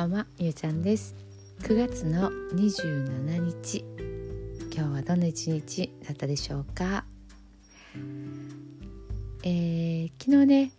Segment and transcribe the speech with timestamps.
[0.00, 1.14] ばんは、ゆうちゃんです。
[1.60, 3.84] 9月の27日
[4.74, 7.04] 今日はどんな一日だったでしょうか？
[9.42, 10.72] えー、昨日ね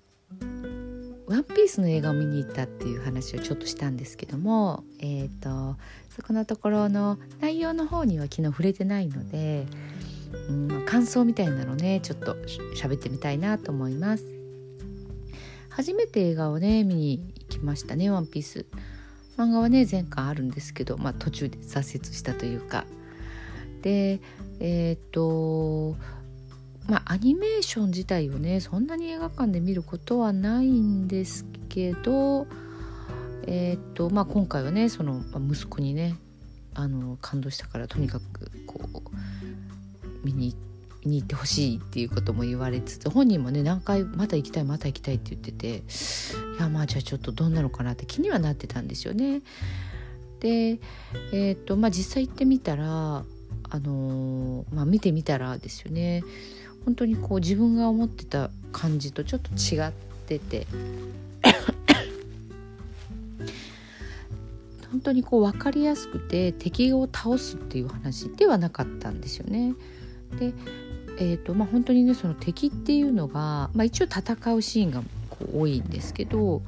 [1.28, 9.68] ワンピースの映画を見に行ったっていう話をちょっとしたんですけどもえっ、ー、とそこのところの内容の方には昨日触れてないので、
[10.50, 12.34] うん、感想みたいなのねちょっと
[12.76, 14.26] 喋ってみたいなと思います。
[15.70, 18.66] 初めて映画をね見に行きましたね「ワンピース。
[19.38, 22.86] 漫画はね前回あるんですけど、まあ、途中で挫折したというか
[23.82, 24.20] で
[24.60, 25.96] えっ、と
[26.88, 32.48] まあアニメーション自体をねそんなに映画館で見ることはないんですけど
[33.48, 35.22] えっ、とまあ今回はねその
[35.52, 36.16] 息子にね
[36.74, 40.71] あの感動したからとにかくこう見に行って。
[41.04, 45.84] に行ってほしいっていうことも言われつつ本人もね何回また行きたいまた行きたいって言ってて
[46.58, 49.42] いやまあじゃあちょっとどんなのかなって気にはなってたんですよね。
[50.40, 50.80] で
[51.34, 53.24] えっ、とまあ実際行ってみたら
[53.70, 56.24] あの、まあ見てみたらですよね
[56.86, 59.92] 本当にこう自分が思ってた感じとちょっと違っ
[60.28, 60.66] てて
[64.92, 69.74] 本当にこう分かりやすくて敵を倒すっていう話ではなかったんですよね。
[70.40, 70.54] で
[71.20, 76.62] えーとまあ、本当にねその敵っていうのが、まあ、一応戦うシーンがこう多いんですけど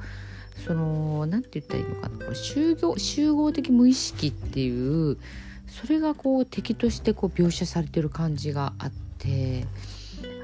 [0.66, 5.18] その何て言ったらいいのかなこれ集合集合的無意識っていう
[5.66, 9.66] それがこう敵としてこう描写されてる感じがあって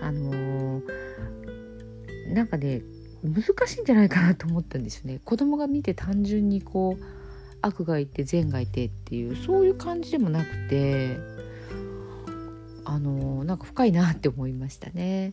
[0.02, 0.82] あのー、
[2.32, 2.82] なんかね
[3.22, 5.20] 難しいんじゃないかなと思ったんですよね。
[5.24, 7.04] 子供が見て単純にこう
[7.62, 11.18] 悪がいて善がいてっていうそういう感じでもなくて
[12.91, 15.33] あのなんか深いなって思いましたね。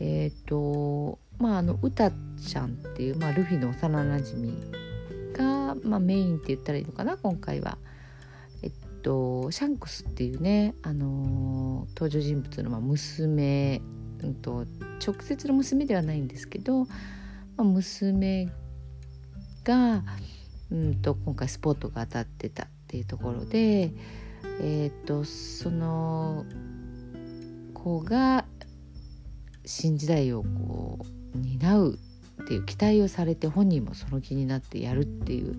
[0.00, 4.52] えっ、ー、とまああの歌ちゃんっていう、まあ、ルフィの幼なじみ
[5.32, 7.78] が、まあ、メインって言ったらいいのかな今回は。
[8.62, 8.72] えっ
[9.02, 13.80] とシャンクスっていうね、あの登場人物のまあ娘、
[14.22, 14.66] うんと、
[15.04, 16.88] 直接の娘ではないんですけど、ま
[17.58, 18.50] あ、娘
[19.64, 20.04] が、
[20.70, 23.90] うんと、今回スポットが当たってたっていうところで。
[24.60, 26.44] えっ、ー、とその
[27.74, 28.44] 子が
[29.64, 30.98] 新時代をこ
[31.34, 31.98] う担う
[32.42, 35.56] っていう期待をされて本人もその気になってやるっていう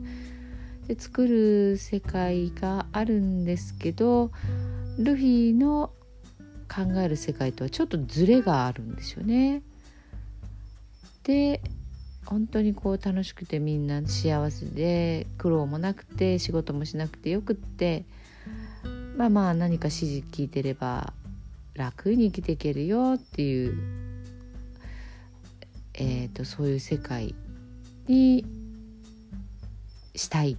[0.88, 4.32] で作る世界があるんですけど
[4.98, 5.92] ルフィの
[6.70, 9.62] 考える世界とはちょっとズレがあるんですよね。
[11.24, 11.62] で
[12.26, 18.06] 本当にこう楽しくてみんな幸せで苦労もなくて仕事もしなくてよくって
[19.16, 21.14] まあまあ何か指示聞いてれば
[21.76, 23.76] 楽に生きていけるよっていう、
[25.94, 27.36] えーと、そういう世界
[28.08, 28.46] に
[30.16, 30.56] したいっ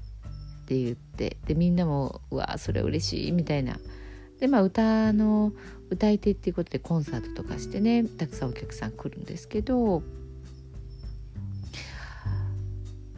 [0.66, 3.78] て言ってでみんなも「うわそれ嬉しい」みたいな。
[4.40, 5.52] でまあ歌の
[5.90, 10.02] 歌い手っていうことでコンサートとかしてねたくさんお客さん来るんですけど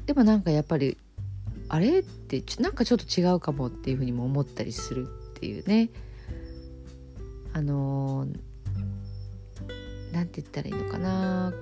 [0.04, 0.98] でもなんかやっぱり
[1.68, 5.90] あれってなんかちょっと違うかもっていうふうにも思ったりするっていうね。
[7.52, 8.26] あの
[10.12, 11.52] 何て言ったらいいのかな。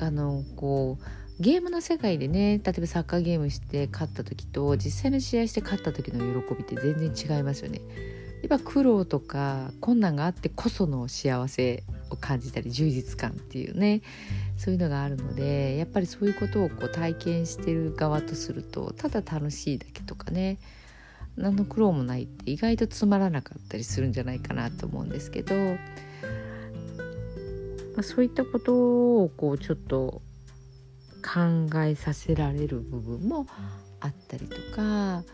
[0.00, 7.80] あのこうゲームの世界でね例えばサッカーゲームして勝った時と実際の試合して勝った時の喜びって全然違いますよね。
[8.42, 14.02] やっぱ苦労とか困難があってこその幸せを感じたり充実感っていうね
[14.56, 20.58] そういうのがあるのでやっぱりそういうことをこう体験してる側とするとただ楽しいだけとかね。
[21.38, 25.78] 何の苦労もないって意外とつまらなかったりするんじゃないかなと思うんですけど、ま
[27.98, 30.20] あ、そういったことをこうちょっと
[31.22, 33.46] 考えさせられる部分も
[34.00, 35.24] あったりとか、ま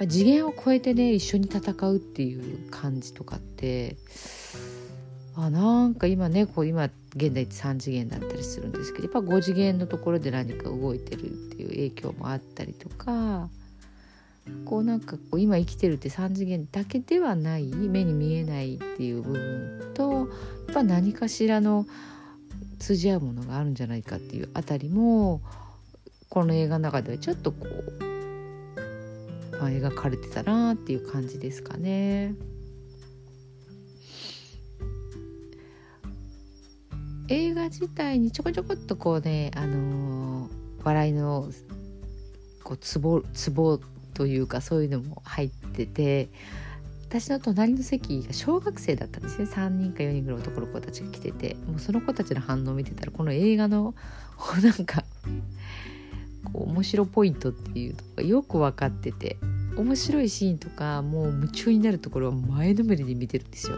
[0.00, 3.96] あ、次元を超えてね一緒に戦うっていう感じとかって
[5.34, 6.84] あなんか今ねこう今
[7.16, 13.48] 現代って3次元だったりするんですけどやっぱ5次元のところで何か動いてるっていう影響もあったりとか
[14.64, 20.26] こうなんかこう今生きてるって3次元だけではない目に見えないっていう部分とやっ
[20.74, 21.86] ぱ何かしらの
[22.78, 25.40] 通じ合うものがあるんじゃないかっていうあたりも
[26.28, 27.92] この映画の中ではちょっとこう、
[29.58, 32.34] まあ、描かれてたなっていう感じですかね。
[37.28, 40.50] 映画自体にちょこちょこっとこうね、あのー、
[40.84, 41.50] 笑いの
[42.64, 43.78] こうツボツボ
[44.14, 46.28] というかそういうのも入ってて
[47.08, 53.94] 私の隣の席が小学生だったんですね3人か4人ぐらいの男の子たちが来ててもうその子たちの反応を見てたらこの映画の
[54.62, 55.04] なんか
[56.52, 59.36] こう面白ポイントっていうのがよく分かってて
[59.76, 63.76] 面白いシーンとかもう夢中になるところは前のめりに見てるんですよ。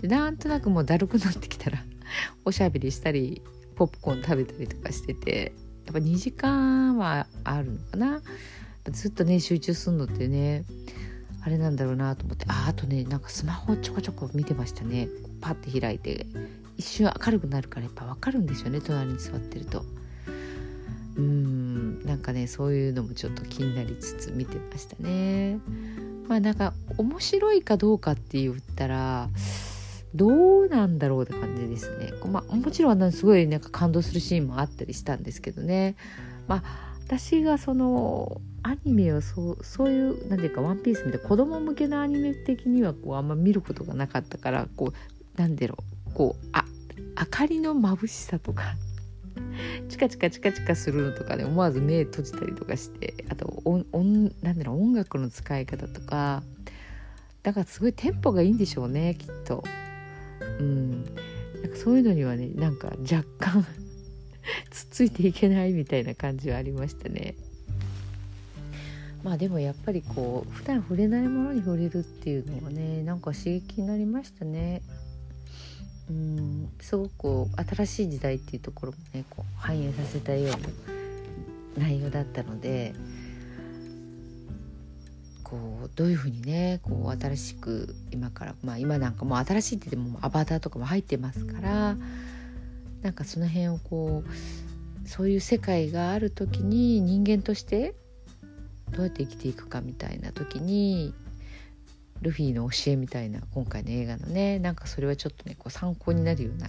[0.00, 1.82] でなんとなくもうだるくなってきたら
[2.44, 3.42] おしゃべりしたり
[3.74, 5.52] ポップコーン食べたりとかしてて
[5.86, 8.22] やっぱ2時間はあるのかな
[8.90, 10.64] ずっとね集中するのってね
[11.42, 15.08] あれなんだろうなと思ってああとねなんかスマホちょこちょこ見てましたね
[15.40, 16.26] パッて開いて
[16.76, 19.84] 一瞬明るくなるからやっぱ分かるんですよね隣に座ってると
[21.16, 25.58] うんなんかねそういうのもちょっと気になりつつ見てましたね
[26.28, 29.28] まあなんか面白いかどうかって言ったら
[30.16, 32.12] どうなんだろうって感じですね。
[32.32, 35.94] まあ、もちろんすごいなんか感動するシーンもあったりしたんですけどね。
[36.48, 45.76] まあ私がそのアニメをそうそういう何ていうか「ワンピースみたいな子供向けのアニメ的にはこうあんま見ることがなかったからこうなんだろ
[46.08, 46.64] うこうあ
[47.20, 48.74] 明かりの眩しさとか
[49.88, 53.84] チカチカチカチカするのとかね思わず目閉じたりとかしてあと音
[54.42, 56.42] なんだろう音楽の使い方とか
[57.44, 59.62] だからすごいテンポがいいんでしょうねきっと。
[60.58, 61.04] うん
[61.62, 63.64] なんかそういうのにはねなんか若干
[64.76, 67.34] つっついていけないみたいな感じはありましたね。
[69.24, 74.82] まあでもやっぱりこう普段触れないものに触れるっていうのはねなんか刺激になりましたね。
[76.10, 82.94] うんすごく新しい時代っていうところもねこう反映させたような内容だったので
[85.42, 85.56] こ
[85.86, 91.96] うどういうふうにねこう新しく今からまあ今なんかもう新しいって言ってもアバターとかも入ってますから
[93.02, 94.65] なんかその辺をこう
[95.06, 97.94] そういう世界がある時に人間として
[98.90, 101.14] どうやって生きていくかみたいな時に
[102.22, 106.68] ルフィの教えみたいな今回の映画のねなんかそれはちょっとねこう参考になるような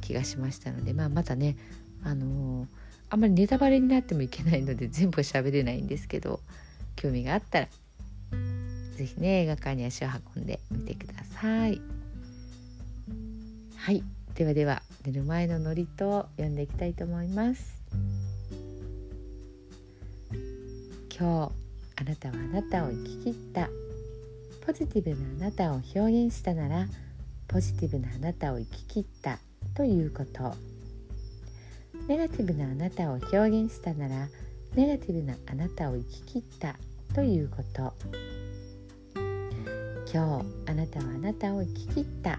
[0.00, 1.56] 気がしましたので、まあ、またね
[2.02, 2.66] あのー、
[3.10, 6.40] あんまりネタバレになってもいけないので全部喋れないんですけど
[6.96, 7.68] 興味があったら
[8.96, 11.80] 是非ね映画館に足を運んでみてください。
[13.76, 17.82] はいではでは寝る前のノリと読んでいきたいと思います。
[21.14, 21.52] 今日
[22.00, 23.68] あなたはあなたを生き切った。
[24.64, 26.86] ポジティブなあなたを表現したなら
[27.48, 29.40] ポジティブなあなたを生き切った
[29.74, 30.54] ということ。
[32.08, 34.26] ネガティブなあなたを表現したなら
[34.74, 36.76] ネガティブなあなたを生き切った
[37.14, 37.92] ということ。
[40.10, 42.38] 今日あなたはあなたを生き切った。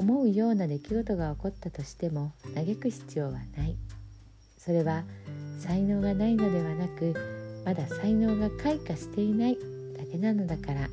[0.00, 3.76] 思うような出来事が起こったとしても嘆く必要はない。
[4.56, 5.04] それは
[5.58, 7.14] 才能がないのではなく
[7.66, 9.58] まだ才能が開花していない
[9.98, 10.88] だけなのだから。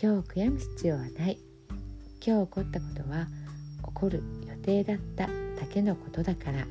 [0.00, 1.38] 今日悔やむ必要はない。
[2.26, 3.26] 今日起こったことは
[3.84, 5.32] 起こる予定だっただ
[5.68, 6.66] けのことだから。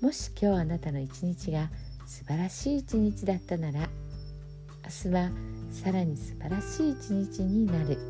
[0.00, 1.70] もし今日あなたの一日が
[2.06, 3.88] 素晴らしい一日だったなら
[4.82, 5.30] 明日は
[5.70, 8.09] さらに素晴らしい一日になる。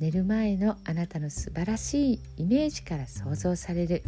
[0.00, 4.02] 寝る前のあなたの素晴らしいイメージから想像される。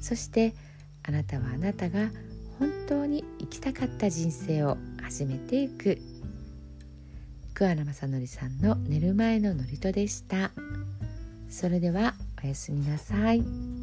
[0.00, 0.54] そして
[1.02, 2.10] あなたはあなたが
[2.58, 5.98] 本当に生きたかった人生を始めていく。
[7.54, 10.50] 桑名正則さんの寝る前の祝詞でした。
[11.48, 13.79] それではおやすみなさい。